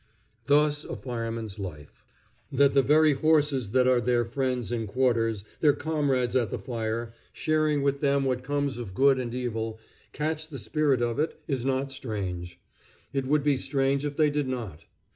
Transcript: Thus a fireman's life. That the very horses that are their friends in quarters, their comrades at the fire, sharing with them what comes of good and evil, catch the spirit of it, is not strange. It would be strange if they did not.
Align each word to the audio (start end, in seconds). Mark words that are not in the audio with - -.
Thus 0.47 0.83
a 0.83 0.95
fireman's 0.95 1.59
life. 1.59 2.03
That 2.51 2.73
the 2.73 2.81
very 2.81 3.13
horses 3.13 3.69
that 3.69 3.87
are 3.87 4.01
their 4.01 4.25
friends 4.25 4.71
in 4.71 4.87
quarters, 4.87 5.45
their 5.59 5.73
comrades 5.73 6.35
at 6.35 6.49
the 6.49 6.57
fire, 6.57 7.13
sharing 7.31 7.83
with 7.83 7.99
them 8.01 8.25
what 8.25 8.41
comes 8.43 8.79
of 8.79 8.95
good 8.95 9.19
and 9.19 9.31
evil, 9.31 9.79
catch 10.11 10.47
the 10.47 10.57
spirit 10.57 11.03
of 11.03 11.19
it, 11.19 11.39
is 11.47 11.63
not 11.63 11.91
strange. 11.91 12.59
It 13.13 13.27
would 13.27 13.43
be 13.43 13.57
strange 13.57 14.03
if 14.03 14.17
they 14.17 14.31
did 14.31 14.47
not. 14.47 14.85